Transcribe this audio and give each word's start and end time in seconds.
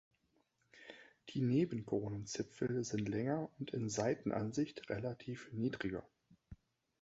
Die 1.29 1.41
Nebenkronenzipfel 1.41 2.83
sind 2.83 3.07
länger 3.07 3.51
und 3.59 3.69
in 3.69 3.87
Seitenansicht 3.87 4.89
relativ 4.89 5.53
niedriger. 5.53 6.03